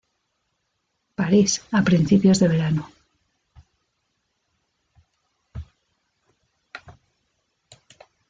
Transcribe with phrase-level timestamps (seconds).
[1.19, 2.83] París a principios de verano.